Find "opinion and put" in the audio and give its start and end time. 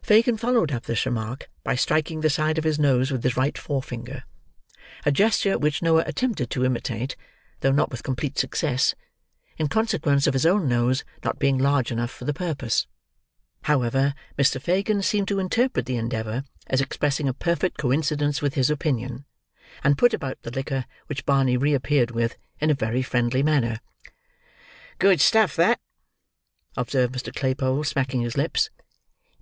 18.70-20.14